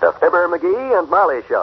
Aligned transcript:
The 0.00 0.12
Fibber, 0.16 0.48
McGee, 0.48 0.98
and 0.98 1.10
Molly 1.10 1.44
Show. 1.46 1.60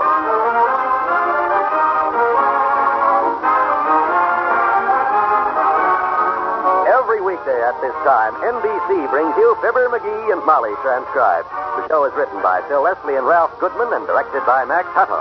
Every 6.85 7.17
weekday 7.25 7.57
at 7.65 7.73
this 7.81 7.97
time, 8.05 8.37
NBC 8.45 9.09
brings 9.09 9.33
you 9.41 9.57
Fibber, 9.65 9.89
McGee, 9.89 10.31
and 10.31 10.45
Molly 10.45 10.69
transcribed. 10.85 11.49
The 11.49 11.87
show 11.87 12.05
is 12.05 12.13
written 12.13 12.39
by 12.43 12.61
Phil 12.69 12.83
Leslie 12.83 13.15
and 13.15 13.25
Ralph 13.25 13.57
Goodman 13.59 13.89
and 13.91 14.05
directed 14.05 14.45
by 14.45 14.65
Max 14.65 14.85
Hutto. 14.93 15.17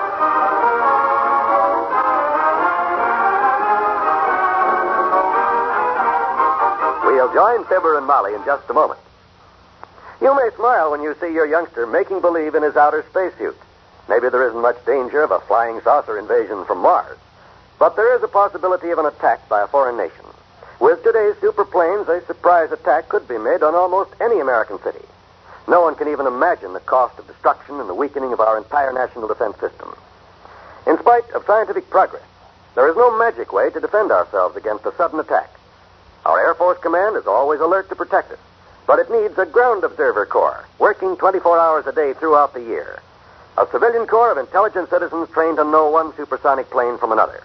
We'll 7.08 7.32
join 7.32 7.64
Fibber 7.64 7.96
and 7.96 8.06
Molly 8.06 8.34
in 8.34 8.44
just 8.44 8.68
a 8.68 8.74
moment. 8.74 9.00
You 10.20 10.34
may 10.34 10.48
smile 10.56 10.90
when 10.90 11.02
you 11.02 11.14
see 11.20 11.32
your 11.32 11.46
youngster 11.46 11.86
making 11.86 12.20
believe 12.20 12.54
in 12.54 12.62
his 12.62 12.76
outer 12.76 13.04
spacesuit. 13.10 13.56
Maybe 14.08 14.28
there 14.28 14.48
isn't 14.48 14.60
much 14.60 14.84
danger 14.86 15.22
of 15.22 15.30
a 15.30 15.40
flying 15.40 15.80
saucer 15.82 16.18
invasion 16.18 16.64
from 16.64 16.78
Mars. 16.78 17.18
But 17.78 17.96
there 17.96 18.16
is 18.16 18.22
a 18.22 18.28
possibility 18.28 18.90
of 18.90 18.98
an 18.98 19.06
attack 19.06 19.46
by 19.48 19.62
a 19.62 19.66
foreign 19.66 19.96
nation. 19.98 20.24
With 20.80 21.02
today's 21.02 21.36
superplanes, 21.40 22.08
a 22.08 22.24
surprise 22.26 22.72
attack 22.72 23.08
could 23.08 23.28
be 23.28 23.36
made 23.36 23.62
on 23.62 23.74
almost 23.74 24.14
any 24.20 24.40
American 24.40 24.80
city. 24.82 25.04
No 25.68 25.82
one 25.82 25.96
can 25.96 26.08
even 26.08 26.26
imagine 26.26 26.72
the 26.72 26.80
cost 26.80 27.18
of 27.18 27.26
destruction 27.26 27.80
and 27.80 27.88
the 27.88 27.94
weakening 27.94 28.32
of 28.32 28.40
our 28.40 28.56
entire 28.56 28.92
national 28.92 29.28
defense 29.28 29.58
system. 29.58 29.94
In 30.86 30.96
spite 30.98 31.28
of 31.32 31.44
scientific 31.44 31.90
progress, 31.90 32.22
there 32.74 32.88
is 32.88 32.96
no 32.96 33.18
magic 33.18 33.52
way 33.52 33.70
to 33.70 33.80
defend 33.80 34.12
ourselves 34.12 34.56
against 34.56 34.86
a 34.86 34.94
sudden 34.96 35.18
attack. 35.18 35.50
Our 36.24 36.38
Air 36.38 36.54
Force 36.54 36.78
Command 36.78 37.16
is 37.16 37.26
always 37.26 37.60
alert 37.60 37.88
to 37.88 37.96
protect 37.96 38.32
us, 38.32 38.38
but 38.86 38.98
it 38.98 39.10
needs 39.10 39.36
a 39.38 39.46
ground 39.46 39.84
observer 39.84 40.26
corps 40.26 40.64
working 40.78 41.16
24 41.16 41.58
hours 41.58 41.86
a 41.86 41.92
day 41.92 42.12
throughout 42.14 42.54
the 42.54 42.62
year. 42.62 43.02
A 43.58 43.66
civilian 43.72 44.06
corps 44.06 44.32
of 44.32 44.38
intelligent 44.38 44.90
citizens 44.90 45.28
trained 45.30 45.56
to 45.56 45.64
know 45.64 45.90
one 45.90 46.14
supersonic 46.16 46.68
plane 46.70 46.98
from 46.98 47.12
another. 47.12 47.42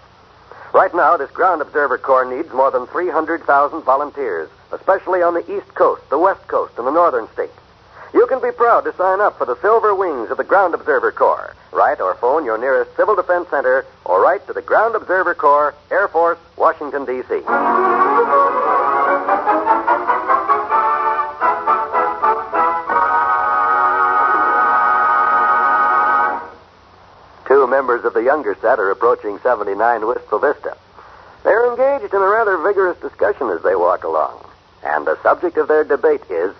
Right 0.72 0.94
now, 0.94 1.16
this 1.16 1.30
ground 1.30 1.60
observer 1.60 1.98
corps 1.98 2.24
needs 2.24 2.52
more 2.52 2.70
than 2.70 2.86
300,000 2.86 3.82
volunteers, 3.82 4.48
especially 4.72 5.22
on 5.22 5.34
the 5.34 5.44
East 5.54 5.74
Coast, 5.74 6.08
the 6.10 6.18
West 6.18 6.46
Coast, 6.48 6.74
and 6.78 6.86
the 6.86 6.90
Northern 6.90 7.28
states. 7.32 7.52
You 8.14 8.26
can 8.26 8.40
be 8.42 8.52
proud 8.52 8.82
to 8.84 8.94
sign 8.94 9.20
up 9.20 9.38
for 9.38 9.46
the 9.46 9.58
Silver 9.60 9.94
Wings 9.94 10.30
of 10.30 10.36
the 10.36 10.44
Ground 10.44 10.74
Observer 10.74 11.12
Corps. 11.12 11.54
Write 11.72 12.00
or 12.00 12.14
phone 12.16 12.44
your 12.44 12.58
nearest 12.58 12.94
Civil 12.96 13.16
Defense 13.16 13.48
Center 13.48 13.86
or 14.04 14.22
write 14.22 14.46
to 14.46 14.52
the 14.52 14.60
Ground 14.60 14.94
Observer 14.94 15.34
Corps, 15.34 15.74
Air 15.90 16.08
Force, 16.08 16.38
Washington, 16.56 17.06
D.C. 17.06 18.01
members 27.92 28.06
of 28.06 28.14
the 28.14 28.24
younger 28.24 28.56
set 28.62 28.78
are 28.78 28.90
approaching 28.90 29.38
79 29.42 30.06
Wistful 30.06 30.38
Vista. 30.38 30.78
They're 31.44 31.68
engaged 31.68 32.14
in 32.14 32.22
a 32.22 32.26
rather 32.26 32.56
vigorous 32.56 32.96
discussion 33.00 33.50
as 33.50 33.62
they 33.62 33.76
walk 33.76 34.04
along. 34.04 34.40
And 34.82 35.06
the 35.06 35.20
subject 35.22 35.58
of 35.58 35.68
their 35.68 35.84
debate 35.84 36.22
is 36.30 36.54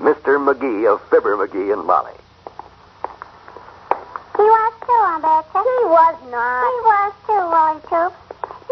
Mr. 0.00 0.40
McGee 0.40 0.90
of 0.90 1.02
Fibber, 1.10 1.36
McGee, 1.36 1.76
and 1.76 1.84
Molly. 1.84 2.16
He 4.32 4.48
was 4.48 4.72
too, 4.80 4.96
I 4.96 5.20
betcha. 5.20 5.60
He 5.60 5.84
was 5.92 6.16
not. 6.32 6.64
He 6.64 6.76
was 6.88 7.12
too, 7.28 7.44
Willie 7.52 7.84
Toops. 7.92 8.16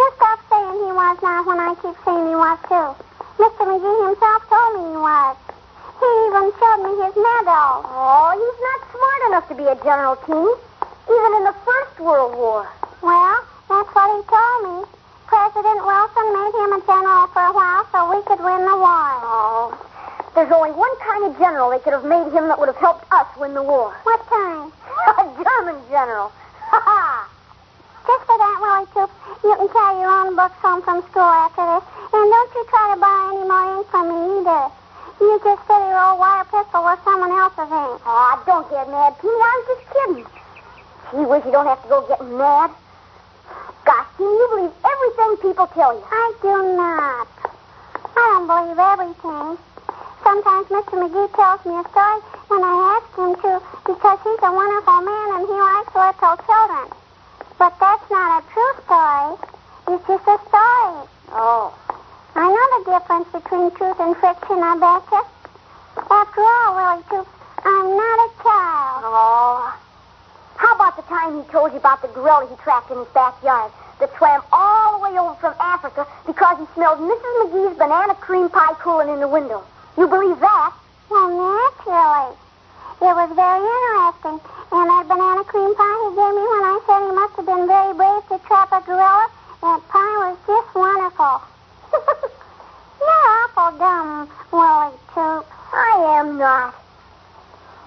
You 0.00 0.06
stop 0.16 0.40
saying 0.48 0.72
he 0.72 0.92
was 0.96 1.18
not 1.20 1.44
when 1.44 1.60
I 1.60 1.76
keep 1.84 1.96
saying 2.00 2.32
he 2.32 2.38
was 2.40 2.58
too. 2.64 2.88
Mr. 3.36 3.62
McGee 3.68 4.00
himself 4.08 4.40
told 4.48 4.70
me 4.72 4.88
he 4.88 5.00
was. 5.04 5.36
He 6.00 6.08
even 6.32 6.48
showed 6.56 6.80
me 6.80 6.92
his 6.96 7.12
medal. 7.12 7.84
Oh, 7.84 8.32
he's 8.40 8.60
not 8.64 8.80
smart 8.88 9.20
enough 9.28 9.46
to 9.52 9.54
be 9.60 9.68
a 9.68 9.76
general 9.84 10.16
king, 10.24 10.48
even 11.06 11.30
in 11.38 11.44
the 11.44 11.54
First 11.62 12.00
World 12.00 12.34
War. 12.34 12.66
Well, 13.02 13.38
that's 13.70 13.90
what 13.94 14.08
he 14.10 14.20
told 14.26 14.60
me. 14.66 14.76
President 15.26 15.80
Wilson 15.82 16.26
made 16.34 16.54
him 16.54 16.70
a 16.74 16.80
general 16.86 17.26
for 17.30 17.42
a 17.46 17.54
while 17.54 17.86
so 17.90 18.10
we 18.10 18.22
could 18.26 18.42
win 18.42 18.62
the 18.66 18.78
war. 18.78 19.10
Oh, 19.22 19.74
there's 20.34 20.50
only 20.50 20.70
one 20.70 20.94
kind 21.02 21.26
of 21.26 21.38
general 21.38 21.70
they 21.70 21.78
could 21.78 21.94
have 21.94 22.04
made 22.04 22.30
him 22.34 22.46
that 22.50 22.58
would 22.58 22.68
have 22.68 22.82
helped 22.82 23.06
us 23.10 23.26
win 23.38 23.54
the 23.54 23.62
war. 23.62 23.94
What 24.02 24.22
kind? 24.26 24.70
a 25.22 25.24
German 25.38 25.78
general. 25.90 26.30
Ha 26.70 26.78
ha! 26.78 27.28
Just 28.06 28.22
for 28.26 28.38
that, 28.38 28.58
Willie 28.62 28.86
Toops, 28.94 29.14
you 29.42 29.54
can 29.54 29.68
carry 29.70 29.98
your 29.98 30.10
own 30.10 30.34
books 30.34 30.58
home 30.62 30.82
from 30.82 31.02
school 31.10 31.26
after 31.26 31.62
this. 31.66 31.84
And 32.14 32.26
don't 32.30 32.54
you 32.54 32.64
try 32.70 32.94
to 32.94 32.98
buy 33.02 33.18
any 33.34 33.44
more 33.46 33.66
ink 33.78 33.86
from 33.90 34.06
me 34.10 34.18
either. 34.42 34.70
You 35.18 35.40
just 35.42 35.62
fill 35.66 35.82
your 35.82 35.98
old 35.98 36.18
wire 36.18 36.46
pistol 36.46 36.86
with 36.86 37.02
someone 37.02 37.34
else's 37.34 37.70
ink. 37.70 37.98
Oh, 38.06 38.42
don't 38.46 38.70
get 38.70 38.86
mad, 38.90 39.18
Peony. 39.18 39.42
I 39.42 39.52
was 39.58 39.66
just 39.74 39.84
kidding. 39.90 40.45
Gee 41.12 41.24
whiz, 41.24 41.44
you 41.44 41.52
don't 41.52 41.66
have 41.66 41.82
to 41.82 41.88
go 41.88 42.02
getting 42.08 42.36
mad. 42.36 42.70
Gosh, 43.84 44.06
can 44.16 44.26
you 44.26 44.46
believe 44.50 44.74
everything 44.82 45.36
people 45.38 45.66
tell 45.68 45.94
you? 45.94 46.02
I 46.10 46.34
do 46.42 46.74
not. 46.74 47.28
I 48.16 48.24
don't 48.34 48.46
believe 48.50 48.78
everything. 48.78 49.54
Sometimes 50.26 50.66
Mr. 50.66 50.98
McGee 50.98 51.30
tells 51.38 51.62
me 51.62 51.78
a 51.78 51.86
story 51.94 52.18
when 52.50 52.64
I 52.66 52.74
ask 52.98 53.06
him 53.14 53.38
to 53.38 53.62
because 53.86 54.18
he's 54.26 54.42
a 54.42 54.50
wonderful 54.50 55.00
man 55.06 55.28
and 55.38 55.46
he 55.46 55.54
likes 55.54 55.94
little 55.94 56.36
children. 56.42 56.90
But 57.58 57.78
that's 57.78 58.10
not 58.10 58.42
a 58.42 58.46
true 58.50 58.74
story. 58.82 59.38
It's 59.86 60.06
just 60.10 60.26
a 60.26 60.38
story. 60.50 61.06
Oh. 61.30 61.70
I 62.34 62.50
know 62.50 62.66
the 62.74 62.98
difference 62.98 63.28
between 63.30 63.70
truth 63.78 64.00
and 64.00 64.16
fiction, 64.18 64.58
I 64.58 64.74
betcha. 64.74 65.22
After 66.10 66.42
all, 66.42 66.74
Willie 66.74 67.06
Toops, 67.08 67.35
time 71.26 71.42
he 71.42 71.50
told 71.50 71.72
you 71.72 71.78
about 71.78 72.02
the 72.02 72.08
gorilla 72.08 72.46
he 72.48 72.56
trapped 72.62 72.90
in 72.90 72.98
his 72.98 73.08
backyard 73.08 73.72
that 73.98 74.14
swam 74.16 74.42
all 74.52 74.98
the 74.98 75.02
way 75.04 75.18
over 75.18 75.34
from 75.40 75.54
Africa 75.58 76.06
because 76.26 76.58
he 76.58 76.66
smelled 76.74 77.00
Mrs. 77.00 77.32
McGee's 77.42 77.78
banana 77.78 78.14
cream 78.14 78.48
pie 78.48 78.74
cooling 78.78 79.08
in 79.08 79.20
the 79.20 79.28
window? 79.28 79.64
You 79.98 80.06
believe 80.06 80.38
that? 80.40 80.72
Well, 81.10 81.30
naturally. 81.30 82.36
It 83.02 83.12
was 83.12 83.30
very 83.34 83.64
interesting. 83.64 84.38
And 84.70 84.86
that 84.86 85.04
banana 85.08 85.42
cream 85.44 85.74
pie 85.74 85.98
he 86.04 86.10
gave 86.14 86.34
me 86.36 86.44
when 86.46 86.64
I 86.64 86.76
said 86.86 87.00
he 87.02 87.12
must 87.12 87.34
have 87.36 87.46
been 87.46 87.66
very 87.66 87.94
brave 87.94 88.22
to 88.30 88.36
trap 88.46 88.70
a 88.70 88.80
gorilla, 88.86 89.26
that 89.62 89.80
pie 89.88 90.16
was 90.30 90.38
just 90.46 90.70
wonderful. 90.74 91.36
You're 93.02 93.26
awful 93.34 93.78
dumb, 93.78 94.30
Willie 94.52 94.98
Toops. 95.10 95.48
I 95.74 96.20
am 96.20 96.38
not. 96.38 96.74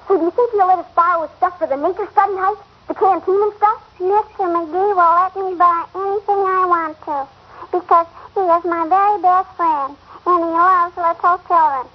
Hey, 0.08 0.18
do 0.18 0.24
you 0.24 0.32
think 0.32 0.52
he'll 0.52 0.68
let 0.68 0.80
us 0.80 0.92
borrow 0.96 1.22
his 1.22 1.32
stuff 1.38 1.58
for 1.58 1.68
the 1.68 1.78
nature 1.78 2.08
study 2.12 2.36
hike? 2.36 2.69
The 2.90 2.96
canteen 2.96 3.38
and 3.38 3.54
stuff? 3.54 3.86
Mr. 4.02 4.50
McGee 4.50 4.98
will 4.98 5.14
let 5.22 5.36
me 5.38 5.54
buy 5.54 5.86
anything 5.94 6.42
I 6.42 6.66
want 6.66 6.98
to 7.06 7.30
because 7.70 8.08
he 8.34 8.42
is 8.42 8.66
my 8.66 8.90
very 8.90 9.22
best 9.22 9.46
friend 9.54 9.94
and 10.26 10.40
he 10.42 10.50
loves 10.50 10.98
little 10.98 11.38
children, 11.46 11.86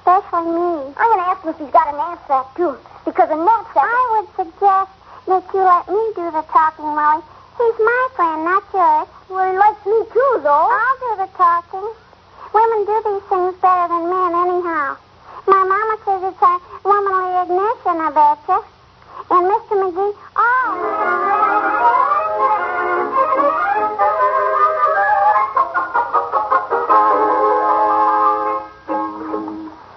especially 0.00 0.48
me. 0.48 0.88
I'm 0.96 1.08
going 1.12 1.20
to 1.20 1.28
ask 1.28 1.44
him 1.44 1.52
if 1.52 1.58
he's 1.60 1.68
got 1.68 1.92
a 1.92 2.00
knapsack, 2.00 2.56
too, 2.56 2.80
because 3.04 3.28
a 3.28 3.36
knapsack... 3.36 3.84
I 3.92 4.04
would 4.16 4.28
suggest 4.40 4.88
that 5.28 5.44
you 5.52 5.60
let 5.60 5.84
me 5.84 6.00
do 6.16 6.24
the 6.32 6.40
talking, 6.48 6.96
Willie. 6.96 7.20
He's 7.60 7.78
my 7.84 8.02
friend, 8.16 8.40
not 8.48 8.64
yours. 8.72 9.08
Well, 9.28 9.52
he 9.52 9.52
likes 9.52 9.84
me, 9.84 10.00
too, 10.16 10.32
though. 10.40 10.64
I'll 10.72 10.96
do 10.96 11.28
the 11.28 11.30
talking. 11.36 11.92
Women 12.56 12.80
do 12.88 12.96
these 13.04 13.26
things 13.28 13.52
better 13.60 13.86
than 13.92 14.08
men, 14.08 14.32
anyhow. 14.32 14.96
My 15.44 15.60
mama 15.60 15.94
says 16.08 16.32
it's 16.32 16.40
a 16.40 16.52
womanly 16.88 17.36
ignition, 17.36 18.00
I 18.00 18.08
betcha. 18.16 18.77
And 19.30 19.46
Mr. 19.46 19.74
McGee, 19.76 20.14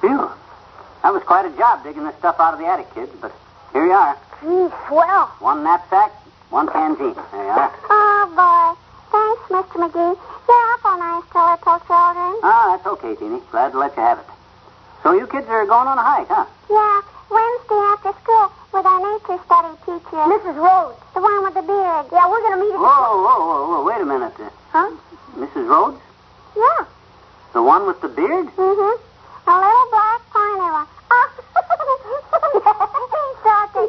Phew. 0.01 0.29
That 1.03 1.13
was 1.13 1.23
quite 1.23 1.45
a 1.45 1.55
job 1.57 1.83
digging 1.83 2.03
this 2.03 2.15
stuff 2.17 2.39
out 2.39 2.53
of 2.53 2.59
the 2.59 2.65
attic, 2.65 2.93
kids, 2.93 3.11
but 3.21 3.31
here 3.73 3.85
you 3.85 3.91
are. 3.91 4.17
Gee, 4.41 4.73
swell. 4.87 5.27
One 5.39 5.63
knapsack, 5.63 6.11
one 6.49 6.67
canteen. 6.69 7.13
There 7.31 7.43
you 7.45 7.49
are. 7.53 7.71
Oh, 7.89 8.23
boy. 8.35 8.73
Thanks, 9.11 9.43
Mr. 9.49 9.77
McGee. 9.85 10.17
You're 10.47 10.65
awful 10.73 10.97
nice 10.97 11.23
to 11.31 11.39
little 11.39 11.79
children. 11.87 12.39
Ah, 12.43 12.75
that's 12.75 12.87
okay, 12.87 13.15
Teeny. 13.15 13.39
Glad 13.51 13.71
to 13.71 13.77
let 13.79 13.95
you 13.95 14.01
have 14.01 14.19
it. 14.19 14.25
So 15.03 15.13
you 15.13 15.27
kids 15.27 15.47
are 15.47 15.65
going 15.65 15.87
on 15.87 15.97
a 15.97 16.03
hike, 16.03 16.27
huh? 16.27 16.45
Yeah, 16.69 17.01
Wednesday 17.31 17.81
after 17.95 18.11
school 18.19 18.51
with 18.75 18.85
our 18.85 18.99
nature 18.99 19.39
study 19.47 19.71
teacher. 19.87 20.21
Mrs. 20.27 20.55
Rhodes. 20.59 20.99
The 21.15 21.21
one 21.21 21.43
with 21.47 21.53
the 21.55 21.63
beard. 21.63 22.05
Yeah, 22.11 22.27
we're 22.27 22.43
going 22.43 22.59
to 22.59 22.63
meet 22.65 22.75
at... 22.75 22.79
Whoa, 22.83 23.23
whoa, 23.23 23.39
whoa, 23.39 23.59
whoa. 23.71 23.83
Wait 23.87 24.01
a 24.01 24.05
minute. 24.05 24.35
Uh, 24.39 24.49
Huh? 24.71 24.91
Mrs. 25.35 25.67
Rhodes? 25.67 25.99
Yeah. 26.55 26.85
The 27.53 27.61
one 27.63 27.87
with 27.87 27.99
the 27.99 28.07
beard? 28.07 28.47
Mm-hmm. 28.55 28.95
A 29.47 29.55
little 29.59 29.87
black 29.91 30.21
pointer 30.31 30.71
one. 30.71 30.87
Oh. 31.11 31.27
He's 32.51 33.39
talking. 33.43 33.87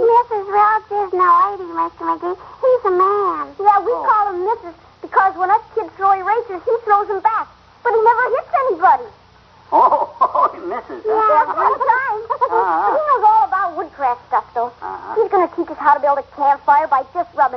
Mrs. 0.00 0.44
Rhodes 0.48 0.88
isn't 0.92 1.20
a 1.20 1.32
lady, 1.44 1.68
Mr. 1.76 2.04
McGee. 2.08 2.36
He's 2.36 2.84
a 2.84 2.94
man. 2.96 3.44
Yeah, 3.60 3.78
we 3.84 3.92
call 3.92 4.32
him 4.32 4.40
Mrs. 4.48 4.74
because 5.02 5.36
when 5.36 5.50
us 5.50 5.60
kids 5.74 5.92
throw 5.96 6.12
erasers, 6.12 6.62
he 6.64 6.72
throws 6.84 7.08
them 7.08 7.20
back. 7.20 7.48
But 7.82 7.92
he 7.92 8.00
never 8.00 8.24
hits 8.36 8.52
anybody. 8.68 9.08
Oh, 9.72 10.08
oh, 10.20 10.48
Mrs. 10.56 11.04
Yeah, 11.04 11.52
one 11.52 11.76
time. 11.84 12.20
Uh-huh. 12.44 12.94
how 15.84 15.92
to 15.92 16.00
build 16.00 16.18
a 16.18 16.22
campfire 16.34 16.88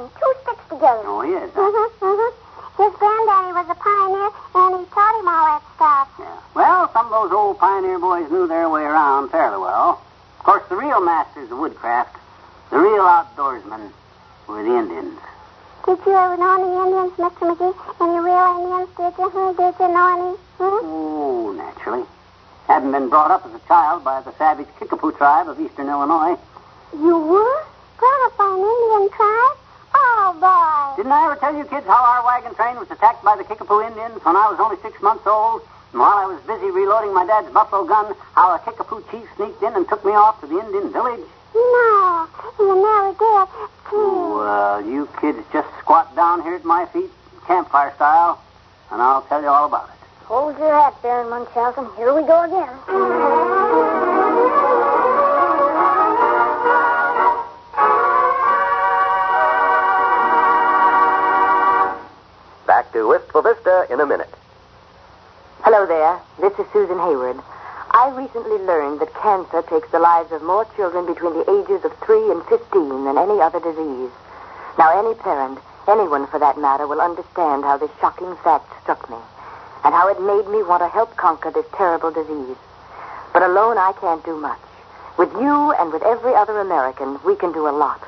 two 0.05 0.33
sticks 0.43 0.65
together. 0.69 1.01
Oh, 1.05 1.21
he 1.21 1.33
is. 1.33 1.49
Mm-hmm, 1.51 2.05
mm-hmm. 2.05 2.31
His 2.77 2.93
granddaddy 2.93 3.51
was 3.57 3.67
a 3.73 3.77
pioneer, 3.81 4.29
and 4.53 4.71
he 4.77 4.85
taught 4.93 5.15
him 5.17 5.27
all 5.27 5.45
that 5.49 5.63
stuff. 5.73 6.07
Yeah. 6.19 6.37
Well, 6.53 6.91
some 6.93 7.07
of 7.07 7.11
those 7.11 7.31
old 7.33 7.57
pioneer 7.57 7.97
boys 7.97 8.29
knew 8.29 8.47
their 8.47 8.69
way 8.69 8.83
around 8.83 9.29
fairly 9.29 9.57
well. 9.57 10.01
Of 10.37 10.45
course, 10.45 10.63
the 10.69 10.75
real 10.75 11.01
masters 11.01 11.49
of 11.49 11.57
woodcraft, 11.57 12.15
the 12.69 12.77
real 12.77 13.01
outdoorsmen, 13.01 13.91
were 14.47 14.61
the 14.61 14.77
Indians. 14.77 15.17
Did 15.87 15.97
you 16.05 16.13
ever 16.13 16.37
know 16.37 16.53
any 16.53 16.69
Indians, 16.85 17.13
Mr. 17.17 17.55
McGee? 17.55 17.73
Any 17.97 18.19
real 18.19 18.47
Indians, 18.61 18.89
did 18.93 19.13
you? 19.17 19.29
Hmm? 19.31 19.57
Did 19.57 19.73
you 19.79 19.87
know 19.87 20.07
any? 20.13 20.37
Hmm? 20.59 20.85
Oh, 20.85 21.53
naturally. 21.57 22.05
Hadn't 22.67 22.91
been 22.91 23.09
brought 23.09 23.31
up 23.31 23.45
as 23.45 23.55
a 23.55 23.67
child 23.67 24.03
by 24.03 24.21
the 24.21 24.33
savage 24.37 24.67
Kickapoo 24.77 25.13
tribe 25.13 25.47
of 25.47 25.59
eastern 25.59 25.89
Illinois. 25.89 26.37
You 26.93 27.17
were? 27.17 27.63
Brought 27.97 28.25
up 28.27 28.37
by 28.37 28.51
an 28.53 28.59
Indian 28.59 29.09
tribe? 29.15 29.57
Oh, 30.07 30.31
boy. 30.39 30.95
Didn't 30.97 31.11
I 31.11 31.25
ever 31.25 31.35
tell 31.35 31.55
you 31.55 31.65
kids 31.65 31.85
how 31.85 31.99
our 31.99 32.23
wagon 32.25 32.55
train 32.55 32.77
was 32.79 32.89
attacked 32.89 33.23
by 33.23 33.35
the 33.35 33.43
Kickapoo 33.43 33.81
Indians 33.81 34.23
when 34.23 34.35
I 34.35 34.47
was 34.49 34.59
only 34.59 34.77
six 34.81 35.01
months 35.01 35.27
old? 35.27 35.61
And 35.91 35.99
while 35.99 36.17
I 36.17 36.25
was 36.25 36.39
busy 36.47 36.71
reloading 36.71 37.13
my 37.13 37.25
dad's 37.25 37.51
buffalo 37.51 37.85
gun, 37.85 38.15
how 38.35 38.55
a 38.55 38.59
Kickapoo 38.59 39.03
chief 39.11 39.27
sneaked 39.35 39.61
in 39.63 39.73
and 39.75 39.87
took 39.87 40.03
me 40.05 40.11
off 40.11 40.39
to 40.41 40.47
the 40.47 40.59
Indian 40.59 40.91
village? 40.91 41.27
No, 41.55 42.27
you 42.59 42.75
never 42.75 43.11
did. 43.19 43.47
Well, 43.91 44.85
you 44.85 45.07
kids 45.19 45.39
just 45.51 45.67
squat 45.79 46.15
down 46.15 46.41
here 46.43 46.55
at 46.55 46.65
my 46.65 46.85
feet, 46.87 47.11
campfire 47.45 47.93
style, 47.95 48.41
and 48.91 49.01
I'll 49.01 49.23
tell 49.23 49.41
you 49.41 49.47
all 49.47 49.65
about 49.65 49.89
it. 49.89 49.95
Hold 50.25 50.57
your 50.57 50.73
hat, 50.73 51.01
Baron 51.01 51.29
Munchausen. 51.29 51.87
Here 51.95 52.13
we 52.13 52.23
go 52.23 52.43
again. 52.43 54.06
To 62.97 63.07
Wistful 63.07 63.43
Vista 63.43 63.85
in 63.93 64.01
a 64.01 64.07
minute. 64.07 64.33
Hello 65.61 65.85
there. 65.85 66.17
This 66.41 66.57
is 66.57 66.65
Susan 66.73 66.97
Hayward. 66.97 67.37
I 67.93 68.09
recently 68.17 68.57
learned 68.65 69.01
that 69.01 69.13
cancer 69.21 69.61
takes 69.69 69.85
the 69.91 70.01
lives 70.01 70.31
of 70.31 70.41
more 70.41 70.65
children 70.73 71.05
between 71.05 71.37
the 71.37 71.45
ages 71.45 71.85
of 71.85 71.93
3 72.01 72.31
and 72.33 72.41
15 72.49 73.05
than 73.05 73.21
any 73.21 73.37
other 73.37 73.61
disease. 73.61 74.09
Now, 74.81 74.97
any 74.97 75.13
parent, 75.13 75.61
anyone 75.87 76.25
for 76.25 76.39
that 76.41 76.57
matter, 76.57 76.87
will 76.87 76.99
understand 76.99 77.69
how 77.69 77.77
this 77.77 77.93
shocking 78.01 78.33
fact 78.41 78.65
struck 78.81 79.05
me 79.13 79.21
and 79.85 79.93
how 79.93 80.09
it 80.09 80.17
made 80.17 80.49
me 80.49 80.65
want 80.65 80.81
to 80.81 80.89
help 80.89 81.13
conquer 81.21 81.53
this 81.53 81.69
terrible 81.77 82.09
disease. 82.09 82.57
But 83.31 83.45
alone, 83.45 83.77
I 83.77 83.93
can't 84.01 84.25
do 84.25 84.41
much. 84.41 84.65
With 85.21 85.29
you 85.37 85.71
and 85.77 85.93
with 85.93 86.01
every 86.01 86.33
other 86.33 86.57
American, 86.57 87.21
we 87.21 87.35
can 87.35 87.53
do 87.53 87.69
a 87.69 87.77
lot. 87.77 88.01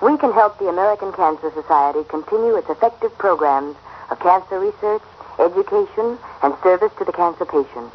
We 0.00 0.16
can 0.22 0.30
help 0.30 0.62
the 0.62 0.70
American 0.70 1.10
Cancer 1.10 1.50
Society 1.50 2.06
continue 2.06 2.54
its 2.54 2.70
effective 2.70 3.10
programs 3.18 3.74
of 4.10 4.18
cancer 4.20 4.58
research, 4.58 5.02
education, 5.38 6.18
and 6.42 6.54
service 6.62 6.92
to 6.98 7.04
the 7.04 7.12
cancer 7.12 7.44
patient. 7.44 7.94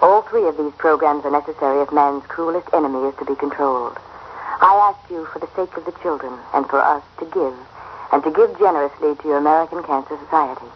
All 0.00 0.22
three 0.22 0.48
of 0.48 0.56
these 0.56 0.72
programs 0.78 1.24
are 1.24 1.30
necessary 1.30 1.82
if 1.82 1.92
man's 1.92 2.24
cruelest 2.26 2.68
enemy 2.72 3.08
is 3.08 3.14
to 3.18 3.24
be 3.24 3.34
controlled. 3.36 3.98
I 4.60 4.92
ask 4.92 5.10
you, 5.10 5.26
for 5.26 5.38
the 5.38 5.48
sake 5.56 5.76
of 5.76 5.84
the 5.84 5.92
children 6.02 6.32
and 6.54 6.66
for 6.66 6.80
us, 6.80 7.02
to 7.18 7.24
give, 7.26 7.54
and 8.12 8.22
to 8.24 8.30
give 8.30 8.58
generously 8.58 9.16
to 9.16 9.28
your 9.28 9.38
American 9.38 9.82
Cancer 9.82 10.18
Society. 10.24 10.66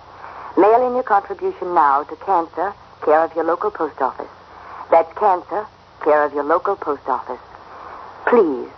Mail 0.56 0.86
in 0.86 0.94
your 0.94 1.02
contribution 1.02 1.74
now 1.74 2.04
to 2.04 2.16
Cancer, 2.16 2.72
care 3.04 3.24
of 3.24 3.34
your 3.34 3.44
local 3.44 3.70
post 3.70 4.00
office. 4.00 4.30
That's 4.90 5.12
Cancer, 5.18 5.66
care 6.02 6.24
of 6.24 6.34
your 6.34 6.44
local 6.44 6.76
post 6.76 7.08
office. 7.08 7.40
Please, 8.26 8.68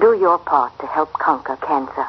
do 0.00 0.18
your 0.18 0.38
part 0.38 0.78
to 0.80 0.86
help 0.86 1.12
conquer 1.14 1.56
cancer. 1.56 2.06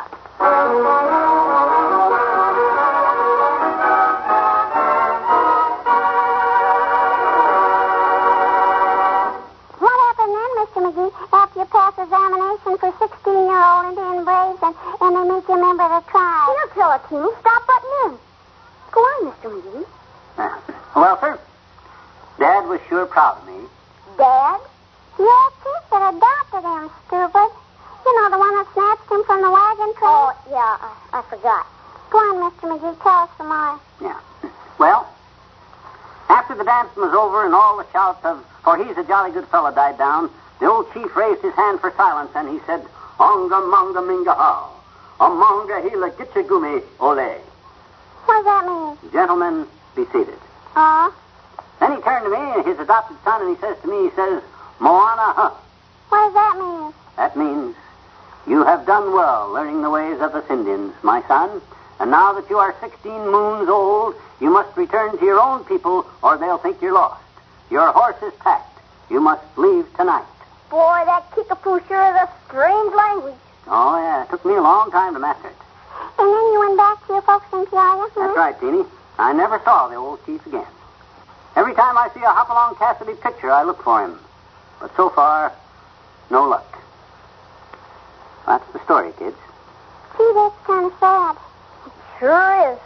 He'll 17.10 17.20
tell 17.20 17.26
it, 17.26 17.32
Teeny. 17.32 17.42
Stop 17.42 17.68
butting 17.68 17.96
in. 18.06 18.20
Go 18.92 19.00
on, 19.02 19.32
Mr. 19.32 19.48
McGee. 19.54 19.86
Uh, 20.38 20.60
well, 20.96 21.20
sir, 21.20 21.40
Dad 22.40 22.68
was 22.68 22.80
sure 22.90 23.06
proud 23.06 23.38
of 23.40 23.48
me. 23.48 23.68
Dad? 24.18 24.60
Yes, 25.20 25.52
he 25.64 25.74
should 25.90 26.02
have 26.02 26.16
adopted 26.16 26.64
him, 26.64 26.90
stupid. 27.08 27.50
You 28.06 28.12
know, 28.16 28.30
the 28.32 28.40
one 28.40 28.56
that 28.56 28.68
snatched 28.74 29.12
him 29.12 29.24
from 29.26 29.42
the 29.42 29.52
wagon 29.52 29.92
train? 30.00 30.16
Oh, 30.16 30.34
yeah, 30.50 30.78
I, 30.80 31.20
I 31.20 31.22
forgot. 31.30 31.68
Go 32.10 32.18
on, 32.18 32.52
Mr. 32.52 32.72
McGee, 32.72 33.04
tell 33.04 33.24
us 33.24 33.30
some 33.38 33.48
more. 33.50 33.80
Yeah. 34.02 34.20
Well, 34.80 35.08
after 36.30 36.56
the 36.56 36.64
dancing 36.64 37.04
was 37.04 37.14
over 37.14 37.46
and 37.46 37.54
all 37.54 37.78
the 37.78 37.86
shouts 37.92 38.24
of, 38.24 38.44
for 38.64 38.78
he's 38.78 38.98
a 38.98 39.04
jolly 39.04 39.32
good 39.32 39.48
fellow, 39.48 39.72
died 39.74 39.98
down, 39.98 40.32
the 40.60 40.68
old 40.70 40.92
chief 40.94 41.16
raised 41.16 41.42
his 41.42 41.54
hand 41.54 41.80
for 41.82 41.92
silence 41.98 42.32
and 42.36 42.50
he 42.50 42.60
said, 42.66 42.86
Onga 43.20 43.60
monga 43.70 44.00
minga 44.00 44.36
ha. 44.36 44.79
Amonga 45.20 45.82
hila 45.82 46.12
gitchagumi 46.12 46.82
ole. 47.00 47.42
What 48.26 48.36
does 48.36 48.46
that 48.46 48.66
mean? 48.66 49.12
Gentlemen, 49.12 49.68
be 49.96 50.06
seated. 50.06 50.40
Oh? 50.76 51.14
Then 51.80 51.96
he 51.96 52.02
turned 52.02 52.26
to 52.26 52.32
me, 52.32 52.64
his 52.64 52.80
adopted 52.80 53.18
son, 53.24 53.42
and 53.42 53.56
he 53.56 53.62
says 53.62 53.78
to 53.82 53.88
me, 53.88 54.10
he 54.10 54.16
says, 54.16 54.44
Moana 54.80 55.34
huh. 55.34 55.52
What 56.10 56.26
does 56.26 56.34
that 56.34 56.58
mean? 56.58 56.94
That 57.18 57.36
means 57.36 57.76
you 58.48 58.64
have 58.64 58.86
done 58.86 59.14
well 59.14 59.52
learning 59.52 59.82
the 59.82 59.90
ways 59.90 60.20
of 60.22 60.32
the 60.32 60.44
Indians, 60.52 60.94
my 61.04 61.22
son. 61.28 61.62
And 62.00 62.12
now 62.12 62.34
that 62.34 62.50
you 62.50 62.58
are 62.58 62.74
16 62.80 63.12
moons 63.12 63.68
old, 63.68 64.16
you 64.40 64.50
must 64.50 64.76
return 64.78 65.18
to 65.18 65.26
your 65.26 65.40
own 65.40 65.66
people 65.66 66.08
or 66.24 66.38
they'll 66.38 66.58
think 66.58 66.82
you're 66.82 66.94
lost. 66.94 67.22
Your 67.70 67.92
horse 67.92 68.22
is 68.24 68.34
packed. 68.40 68.80
You 69.10 69.20
must 69.20 69.44
leave 69.58 69.86
tonight. 69.96 70.26
Boy, 70.70 71.04
that 71.06 71.30
kickapoo 71.36 71.82
sure 71.88 72.10
is 72.10 72.16
a 72.16 72.30
strange 72.48 72.94
language. 72.94 73.36
Oh, 73.70 73.98
yeah. 74.02 74.24
It 74.24 74.30
took 74.30 74.44
me 74.46 74.56
a 74.56 74.62
long 74.62 74.92
time 74.92 75.14
to 75.14 75.20
master 75.20 75.48
it. 75.48 75.56
And 76.18 76.28
then 76.28 76.46
you 76.52 76.60
went 76.60 76.78
back 76.78 77.06
to 77.08 77.14
your 77.14 77.22
folks 77.22 77.46
in 77.54 77.66
Peoria? 77.68 78.10
Hmm? 78.10 78.20
That's 78.20 78.38
right, 78.38 78.60
Teeny. 78.60 78.84
I 79.20 79.34
never 79.34 79.62
saw 79.64 79.88
the 79.88 79.96
old 79.96 80.26
chief 80.26 80.46
again. 80.46 80.66
Every 81.56 81.74
time 81.76 81.98
I 81.98 82.10
see 82.14 82.22
a 82.22 82.32
Hopalong 82.32 82.76
Cassidy 82.76 83.14
picture, 83.22 83.52
I 83.52 83.64
look 83.64 83.84
for 83.84 84.04
him. 84.04 84.18
But 84.80 84.96
so 84.96 85.10
far, 85.10 85.52
no 86.32 86.48
luck. 86.48 86.66
That's 88.48 88.66
the 88.74 88.80
story, 88.86 89.12
kids. 89.20 89.38
Gee, 90.18 90.32
that's 90.34 90.56
kind 90.66 90.86
of 90.88 90.94
sad. 91.00 91.36
It 91.86 91.92
sure 92.20 92.74
is. 92.74 92.80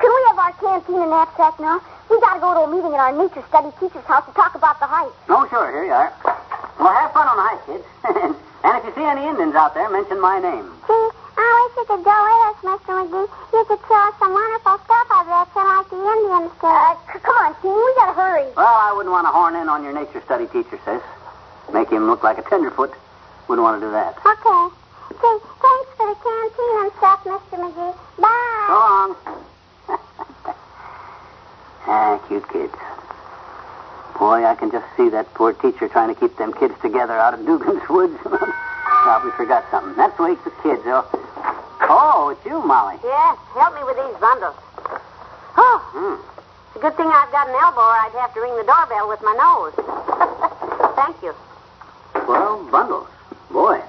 Can 0.00 0.10
we 0.10 0.20
have 0.28 0.38
our 0.38 0.52
canteen 0.58 1.00
and 1.02 1.10
knapsack 1.10 1.60
now? 1.60 1.80
We 2.08 2.18
gotta 2.20 2.40
go 2.40 2.54
to 2.54 2.60
a 2.60 2.70
meeting 2.74 2.94
at 2.94 3.00
our 3.00 3.12
nature 3.12 3.44
study 3.48 3.68
teacher's 3.78 4.04
house 4.04 4.26
to 4.26 4.32
talk 4.32 4.54
about 4.54 4.80
the 4.80 4.86
hike. 4.86 5.12
Oh, 5.28 5.46
sure. 5.48 5.70
Here 5.70 5.84
you 5.84 5.92
are. 5.92 6.12
Well, 6.80 6.92
have 6.92 7.12
fun 7.12 7.28
on 7.28 7.36
the 7.36 7.46
hike, 7.46 7.66
kids. 7.66 8.36
and 8.64 8.72
if 8.78 8.84
you 8.84 8.92
see 8.94 9.04
any 9.06 9.24
Indians 9.26 9.54
out 9.54 9.74
there, 9.74 9.88
mention 9.90 10.20
my 10.20 10.38
name. 10.38 10.68
Gee, 10.86 11.08
I 11.40 11.46
wish 11.56 11.72
you 11.80 11.84
could 11.88 12.04
go 12.04 12.16
with 12.20 12.42
us, 12.48 12.58
Mr. 12.64 12.92
McGee. 13.00 13.28
You 13.52 13.62
could 13.68 13.80
show 13.88 14.00
us 14.08 14.14
some 14.20 14.32
wonderful 14.32 14.76
stuff 14.84 15.06
I 15.10 15.20
bet 15.24 15.48
you 15.56 15.62
like 15.64 15.88
the 15.88 15.98
Indians 16.00 16.52
do. 16.60 16.66
Uh, 16.68 16.94
c- 17.12 17.20
come 17.24 17.36
on, 17.40 17.52
Teeny, 17.62 17.72
we 17.80 17.92
gotta 17.96 18.12
hurry. 18.12 18.46
Well, 18.56 18.66
I 18.68 18.92
wouldn't 18.92 19.12
want 19.12 19.26
to 19.26 19.32
horn 19.32 19.56
in 19.56 19.68
on 19.68 19.82
your 19.84 19.92
nature 19.96 20.20
study 20.24 20.46
teacher, 20.52 20.78
sis. 20.84 21.02
Make 21.72 21.88
him 21.90 22.06
look 22.06 22.22
like 22.22 22.36
a 22.38 22.42
tenderfoot. 22.48 22.92
Wouldn't 23.48 23.64
want 23.64 23.80
to 23.80 23.86
do 23.86 23.90
that. 23.92 24.16
Okay. 24.20 24.62
Gee, 25.16 25.38
thanks 25.60 25.90
for 25.96 26.06
the 26.12 26.16
canteen 26.20 26.74
and 26.84 26.92
stuff, 27.00 27.20
Mr. 27.24 27.56
McGee. 27.64 27.94
So 27.96 28.22
Bye. 28.22 28.66
long. 28.68 29.16
ah, 31.88 32.18
cute 32.28 32.46
kids. 32.52 32.74
Boy, 34.20 34.44
I 34.44 34.54
can 34.54 34.70
just 34.70 34.84
see 34.96 35.08
that 35.08 35.32
poor 35.32 35.54
teacher 35.54 35.88
trying 35.88 36.14
to 36.14 36.18
keep 36.20 36.36
them 36.36 36.52
kids 36.52 36.74
together 36.82 37.16
out 37.18 37.32
of 37.34 37.40
Dugan's 37.48 37.82
woods. 37.88 38.16
Probably 38.22 39.32
forgot 39.32 39.64
something. 39.72 39.96
That's 39.96 40.14
the 40.16 40.22
way 40.22 40.32
it's 40.36 40.44
the 40.44 40.52
kids, 40.62 40.84
though. 40.84 41.08
Oh, 41.88 42.28
it's 42.36 42.44
you, 42.44 42.60
Molly. 42.60 43.00
Yes, 43.02 43.38
help 43.56 43.74
me 43.74 43.82
with 43.82 43.96
these 43.96 44.20
bundles. 44.20 44.54
Oh, 45.56 45.78
Hmm. 45.96 46.20
it's 46.68 46.76
a 46.76 46.80
good 46.84 46.96
thing 47.00 47.08
I've 47.08 47.32
got 47.32 47.48
an 47.48 47.56
elbow 47.56 47.80
or 47.80 47.96
I'd 47.96 48.12
have 48.20 48.32
to 48.36 48.40
ring 48.44 48.54
the 48.60 48.68
doorbell 48.68 49.08
with 49.08 49.20
my 49.24 49.34
nose. 49.40 49.74
Thank 51.00 51.16
you. 51.24 51.32
Twelve 52.12 52.70
bundles. 52.70 53.08
Boy, 53.50 53.80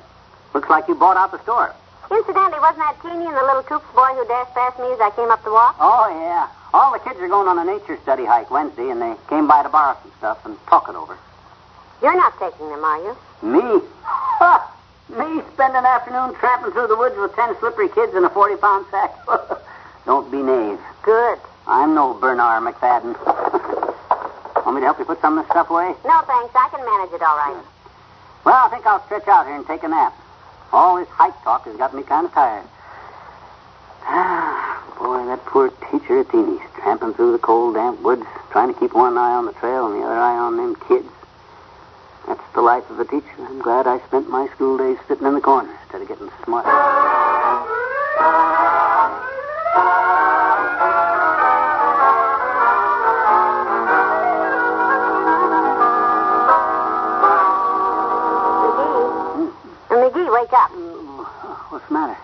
looks 0.55 0.69
like 0.69 0.87
you 0.87 0.95
bought 0.95 1.17
out 1.17 1.31
the 1.31 1.43
store. 1.43 1.75
Incidentally, 2.09 2.59
wasn't 2.59 2.79
that 2.87 2.95
Teeny 3.03 3.27
and 3.27 3.35
the 3.35 3.43
little 3.45 3.63
Toops 3.63 3.87
boy 3.93 4.11
who 4.15 4.25
dashed 4.27 4.55
past 4.55 4.79
me 4.79 4.87
as 4.95 4.99
I 4.99 5.11
came 5.15 5.29
up 5.29 5.43
the 5.43 5.51
walk? 5.51 5.75
Oh, 5.79 6.07
yeah. 6.11 6.47
All 6.73 6.93
the 6.93 6.99
kids 6.99 7.19
are 7.19 7.27
going 7.27 7.47
on 7.47 7.59
a 7.59 7.65
nature 7.65 7.99
study 8.01 8.25
hike 8.25 8.49
Wednesday, 8.49 8.89
and 8.89 9.01
they 9.01 9.13
came 9.27 9.47
by 9.47 9.63
to 9.63 9.69
borrow 9.69 9.97
some 10.01 10.11
stuff 10.17 10.45
and 10.45 10.55
talk 10.67 10.87
it 10.87 10.95
over. 10.95 11.17
You're 12.01 12.15
not 12.15 12.37
taking 12.39 12.69
them, 12.69 12.83
are 12.83 12.97
you? 13.03 13.13
Me? 13.43 13.81
Ha! 14.03 14.71
Me 15.09 15.41
spend 15.53 15.75
an 15.75 15.85
afternoon 15.85 16.33
tramping 16.39 16.71
through 16.71 16.87
the 16.87 16.95
woods 16.95 17.15
with 17.17 17.35
ten 17.35 17.53
slippery 17.59 17.89
kids 17.89 18.15
in 18.15 18.23
a 18.23 18.29
40 18.29 18.55
pound 18.55 18.85
sack. 18.89 19.11
Don't 20.05 20.31
be 20.31 20.41
knave. 20.41 20.79
Good. 21.03 21.39
I'm 21.67 21.93
no 21.93 22.13
Bernarr 22.15 22.63
Macfadden. 22.63 23.19
Want 24.65 24.75
me 24.75 24.81
to 24.81 24.85
help 24.85 24.99
you 24.99 25.05
put 25.05 25.19
some 25.19 25.37
of 25.37 25.43
this 25.43 25.51
stuff 25.51 25.69
away? 25.69 25.93
No, 26.05 26.21
thanks. 26.25 26.55
I 26.55 26.69
can 26.71 26.85
manage 26.85 27.13
it 27.13 27.21
all 27.21 27.37
right. 27.37 27.63
Well, 28.45 28.55
I 28.55 28.69
think 28.69 28.85
I'll 28.85 29.03
stretch 29.05 29.27
out 29.27 29.45
here 29.45 29.55
and 29.55 29.67
take 29.67 29.83
a 29.83 29.89
nap. 29.89 30.13
All 30.71 30.97
this 30.97 31.09
hike 31.09 31.35
talk 31.43 31.65
has 31.65 31.75
got 31.75 31.93
me 31.93 32.03
kind 32.03 32.25
of 32.25 32.31
tired. 32.31 32.65
Ah. 34.03 34.50
Boy, 35.01 35.25
that 35.25 35.43
poor 35.45 35.69
teacher 35.89 36.19
at 36.19 36.29
Teeny's, 36.29 36.61
tramping 36.75 37.15
through 37.15 37.31
the 37.31 37.39
cold, 37.39 37.73
damp 37.73 38.01
woods, 38.01 38.23
trying 38.51 38.71
to 38.71 38.79
keep 38.79 38.93
one 38.93 39.17
eye 39.17 39.33
on 39.33 39.47
the 39.47 39.53
trail 39.53 39.87
and 39.87 39.95
the 39.99 40.05
other 40.05 40.15
eye 40.15 40.37
on 40.37 40.57
them 40.57 40.75
kids. 40.87 41.09
That's 42.27 42.43
the 42.53 42.61
life 42.61 42.87
of 42.91 42.99
a 42.99 43.05
teacher. 43.05 43.25
I'm 43.39 43.59
glad 43.63 43.87
I 43.87 43.99
spent 44.05 44.29
my 44.29 44.47
school 44.49 44.77
days 44.77 44.99
sitting 45.07 45.25
in 45.25 45.33
the 45.33 45.41
corner 45.41 45.75
instead 45.81 46.03
of 46.03 46.07
getting 46.07 46.29
smart. 46.43 46.65
McGee. 59.89 60.11
McGee, 60.13 60.31
wake 60.31 60.53
up. 60.53 60.69
Oh, 60.71 61.65
what's 61.71 61.87
the 61.87 61.93
matter? 61.93 62.20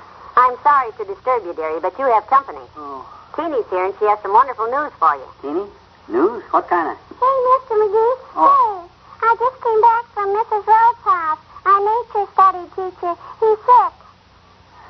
I'm 0.67 0.91
sorry 0.91 0.91
to 0.99 1.15
disturb 1.15 1.45
you, 1.47 1.53
dearie, 1.55 1.79
but 1.79 1.95
you 1.95 2.03
have 2.11 2.27
company. 2.27 2.59
Oh. 2.75 3.07
Teeny's 3.39 3.63
here, 3.71 3.87
and 3.87 3.95
she 3.99 4.03
has 4.03 4.19
some 4.19 4.35
wonderful 4.35 4.67
news 4.67 4.91
for 4.99 5.15
you. 5.15 5.23
Teeny? 5.39 5.63
News? 6.11 6.43
What 6.51 6.67
kind 6.67 6.91
of? 6.91 6.99
Hey, 7.07 7.35
Mr. 7.55 7.73
McGee. 7.87 8.15
Oh. 8.35 8.51
Hey, 8.51 8.91
I 9.23 9.31
just 9.39 9.57
came 9.63 9.79
back 9.79 10.03
from 10.11 10.27
Mrs. 10.35 10.67
Rhodes' 10.67 11.03
house. 11.07 11.39
Our 11.63 11.79
nature 11.87 12.27
study 12.35 12.63
teacher. 12.75 13.15
He's 13.39 13.59
sick. 13.63 13.93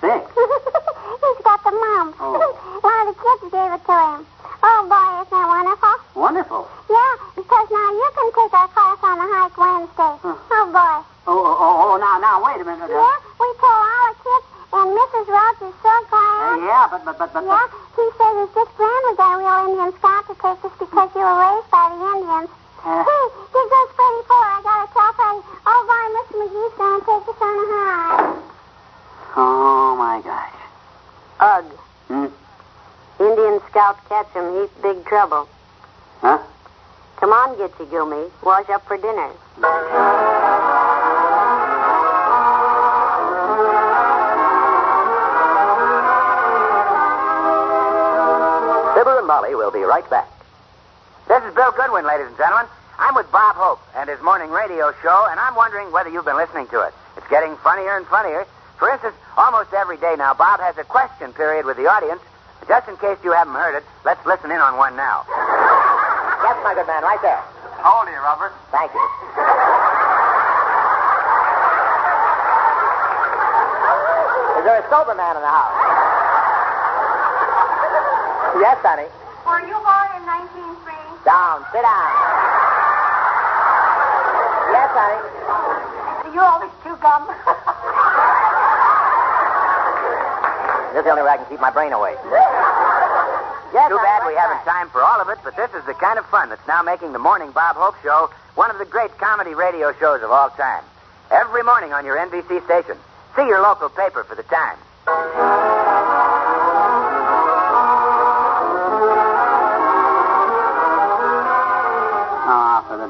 Sick? 0.01 0.23
He's 1.21 1.41
got 1.45 1.61
the 1.61 1.69
mumps. 1.69 2.17
Oh. 2.25 2.41
One 2.81 2.97
of 2.97 3.13
the 3.13 3.17
kids 3.21 3.53
gave 3.53 3.71
it 3.77 3.83
to 3.85 3.97
him. 4.01 4.25
Oh, 4.65 4.81
boy, 4.89 5.09
isn't 5.21 5.29
that 5.29 5.45
wonderful? 5.45 5.95
Wonderful. 6.17 6.61
Yeah, 6.89 7.13
because 7.37 7.67
now 7.69 7.89
you 7.93 8.09
can 8.17 8.27
take 8.33 8.53
our 8.57 8.69
class 8.73 8.97
on 9.05 9.21
the 9.21 9.27
hike 9.29 9.53
Wednesday. 9.53 10.13
Huh. 10.25 10.41
Oh, 10.41 10.65
boy. 10.73 10.97
Oh, 11.29 11.37
oh, 11.37 11.53
oh, 11.53 11.75
oh, 11.85 11.95
now, 12.01 12.17
now, 12.17 12.41
wait 12.41 12.57
a 12.57 12.65
minute. 12.65 12.89
Yeah, 12.89 13.17
we 13.37 13.45
told 13.61 13.77
all 13.77 14.09
the 14.09 14.17
kids, 14.25 14.45
and 14.73 14.89
Mrs. 15.17 15.33
Rhodes 15.33 15.73
is 15.73 15.81
so 15.81 15.89
Uh, 15.89 16.57
yeah, 16.61 16.87
but, 16.91 17.03
but, 17.03 17.17
but, 17.17 17.33
but, 17.33 17.43
Yeah, 17.43 17.65
he 17.95 18.05
says 18.17 18.33
it's 18.37 18.53
just 18.53 18.77
grand 18.77 19.03
we 19.09 19.15
got 19.17 19.33
a 19.33 19.37
real 19.41 19.65
Indian 19.65 19.91
scout 19.97 20.27
to 20.29 20.33
take 20.35 20.61
us 20.61 20.71
because 20.77 21.09
you 21.15 21.21
were 21.21 21.37
raised 21.41 21.69
by 21.71 21.89
the 21.89 21.97
Indians. 21.97 22.49
Uh. 22.85 23.01
Hey, 23.01 23.23
here 23.49 23.67
goes 23.73 23.89
Freddie 23.97 24.25
Four. 24.29 24.45
I 24.45 24.61
gotta 24.61 24.93
tell 24.93 25.13
Freddie. 25.17 25.41
Oh, 25.65 25.81
boy, 25.89 26.05
Mr. 26.13 26.35
McGee's 26.37 26.75
gonna 26.77 27.01
take 27.01 27.25
us 27.33 27.41
on 27.41 27.55
a 27.57 27.65
hike. 27.73 28.37
oh, 29.37 29.95
my 29.97 30.21
gosh. 30.21 30.53
Ugh. 31.39 31.65
Hmm? 32.07 33.23
Indian 33.23 33.59
scout 33.69 33.97
catch 34.07 34.29
him. 34.33 34.53
He's 34.53 34.69
big 34.83 35.03
trouble. 35.05 35.49
Huh? 36.21 36.37
Come 37.17 37.33
on, 37.33 37.57
get 37.57 37.71
you, 37.79 37.85
Gummy. 37.87 38.29
Wash 38.43 38.69
up 38.69 38.85
for 38.85 38.97
dinner. 38.97 39.31
Right 49.97 50.09
back. 50.13 50.29
This 51.25 51.41
is 51.41 51.57
Bill 51.57 51.73
Goodwin, 51.73 52.05
ladies 52.05 52.29
and 52.29 52.37
gentlemen. 52.37 52.69
I'm 53.01 53.17
with 53.17 53.25
Bob 53.33 53.57
Hope 53.57 53.81
and 53.97 54.05
his 54.05 54.21
morning 54.21 54.53
radio 54.53 54.93
show, 55.01 55.25
and 55.25 55.41
I'm 55.41 55.57
wondering 55.57 55.89
whether 55.89 56.13
you've 56.13 56.25
been 56.25 56.37
listening 56.37 56.69
to 56.69 56.85
it. 56.85 56.93
It's 57.17 57.25
getting 57.33 57.57
funnier 57.65 57.97
and 57.97 58.05
funnier. 58.05 58.45
For 58.77 58.93
instance, 58.93 59.17
almost 59.33 59.73
every 59.73 59.97
day 59.97 60.13
now, 60.13 60.37
Bob 60.37 60.61
has 60.61 60.77
a 60.77 60.85
question 60.85 61.33
period 61.33 61.65
with 61.65 61.81
the 61.81 61.89
audience. 61.89 62.21
Just 62.69 62.85
in 62.85 62.93
case 63.01 63.17
you 63.25 63.33
haven't 63.33 63.57
heard 63.57 63.73
it, 63.73 63.81
let's 64.05 64.21
listen 64.21 64.53
in 64.53 64.61
on 64.61 64.77
one 64.77 64.93
now. 64.93 65.25
Yes, 66.45 66.61
my 66.61 66.77
good 66.77 66.85
man, 66.85 67.01
right 67.01 67.21
there. 67.25 67.41
How 67.81 67.97
old 67.97 68.05
are 68.05 68.13
you, 68.13 68.21
Robert? 68.21 68.53
Thank 68.69 68.93
you. 68.93 69.01
Is 74.61 74.63
there 74.69 74.77
a 74.77 74.85
sober 74.93 75.17
man 75.17 75.33
in 75.33 75.41
the 75.41 75.49
house? 75.49 75.73
Yes, 78.61 78.77
honey. 78.85 79.09
Were 79.47 79.63
you 79.63 79.79
born 79.79 80.09
in 80.19 80.23
1903? 80.27 81.23
Down. 81.23 81.63
Sit 81.71 81.79
down. 81.87 82.11
Yes, 84.75 84.89
honey. 84.91 85.19
Do 86.27 86.35
you 86.35 86.41
always 86.43 86.71
chew 86.83 86.95
gum? 86.99 87.23
This 90.93 91.01
is 91.05 91.05
the 91.05 91.11
only 91.11 91.23
way 91.23 91.29
I 91.29 91.37
can 91.37 91.45
keep 91.45 91.59
my 91.61 91.69
brain 91.69 91.93
away. 91.93 92.15
Yes, 93.69 93.85
Too 93.91 93.99
I'm 93.99 94.01
bad 94.01 94.25
right 94.25 94.33
we 94.33 94.33
haven't 94.33 94.65
back. 94.65 94.73
time 94.73 94.89
for 94.89 95.03
all 95.03 95.21
of 95.21 95.29
it, 95.29 95.37
but 95.43 95.55
this 95.55 95.69
is 95.77 95.85
the 95.85 95.93
kind 95.93 96.17
of 96.17 96.25
fun 96.25 96.49
that's 96.49 96.65
now 96.67 96.81
making 96.81 97.13
the 97.13 97.19
Morning 97.19 97.51
Bob 97.51 97.75
Hope 97.75 97.93
Show 98.01 98.31
one 98.55 98.71
of 98.71 98.79
the 98.79 98.85
great 98.85 99.15
comedy 99.19 99.53
radio 99.53 99.93
shows 99.99 100.23
of 100.23 100.31
all 100.31 100.49
time. 100.57 100.83
Every 101.29 101.61
morning 101.61 101.93
on 101.93 102.03
your 102.03 102.17
NBC 102.17 102.65
station. 102.65 102.97
See 103.35 103.45
your 103.45 103.61
local 103.61 103.89
paper 103.89 104.23
for 104.23 104.33
the 104.33 104.41
time. 104.49 104.77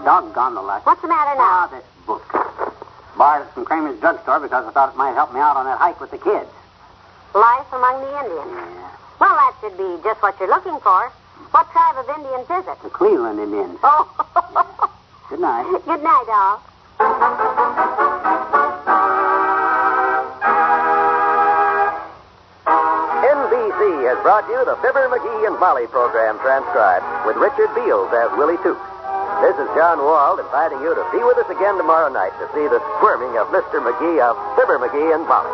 Doggone 0.08 0.56
the 0.56 0.62
luck. 0.62 0.86
What's 0.86 1.02
the 1.02 1.10
matter 1.10 1.36
Ah, 1.36 1.68
now? 1.68 1.78
this 1.78 1.84
book. 2.08 2.24
Borrowed 3.18 3.46
it 3.46 3.52
from 3.54 3.66
Kramer's 3.66 4.00
drugstore 4.00 4.40
because 4.40 4.64
I 4.66 4.72
thought 4.72 4.94
it 4.94 4.96
might 4.96 5.16
help 5.20 5.34
me 5.34 5.42
out 5.42 5.58
on 5.58 5.66
that 5.66 5.78
hike 5.80 6.00
with 6.00 6.12
the 6.12 6.18
kids. 6.18 6.48
Life 7.36 7.68
among 7.74 8.00
the 8.00 8.12
Indians. 8.24 8.56
Yeah. 8.56 8.88
Well, 9.20 9.36
that 9.36 9.54
should 9.60 9.76
be 9.78 10.00
just 10.08 10.22
what 10.24 10.40
you're 10.40 10.48
looking 10.48 10.80
for. 10.80 11.12
What 11.52 11.70
tribe 11.76 11.98
of 12.00 12.08
Indians 12.08 12.48
is 12.48 12.66
it? 12.72 12.82
The 12.84 12.90
Cleveland 12.90 13.40
Indians. 13.42 13.80
Oh. 13.84 14.08
Good 15.30 15.42
night. 15.42 15.68
Good 15.86 16.02
night, 16.04 16.28
all. 16.32 16.64
NBC 22.68 24.08
has 24.10 24.18
brought 24.24 24.48
you 24.50 24.60
the 24.66 24.76
Fibber, 24.82 25.08
McGee, 25.10 25.48
and 25.48 25.60
Molly 25.60 25.88
program 25.88 26.40
transcribed 26.40 27.06
with 27.26 27.36
Richard 27.38 27.74
Beals 27.76 28.12
as 28.14 28.30
Willie 28.38 28.58
Toops. 28.64 28.97
This 29.41 29.53
is 29.53 29.70
John 29.77 30.00
Wald 30.00 30.39
inviting 30.39 30.82
you 30.82 30.96
to 30.96 31.06
be 31.12 31.24
with 31.24 31.38
us 31.38 31.50
again 31.50 31.77
tomorrow 31.77 32.10
night 32.10 32.34
to 32.39 32.50
see 32.56 32.67
the 32.67 32.82
squirming 32.98 33.38
of 33.38 33.46
Mr. 33.53 33.77
McGee 33.77 34.20
of 34.20 34.34
Fibber, 34.58 34.79
McGee, 34.79 35.13
and 35.13 35.27
Molly. 35.29 35.53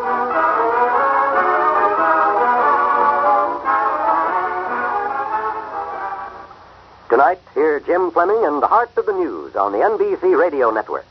Tonight, 7.10 7.40
hear 7.54 7.82
Jim 7.82 8.10
Fleming 8.12 8.46
and 8.46 8.64
the 8.64 8.68
Heart 8.68 8.96
of 8.96 9.06
the 9.06 9.12
News 9.12 9.56
on 9.58 9.74
the 9.74 9.80
NBC 9.80 10.40
Radio 10.40 10.72
Network. 10.72 11.06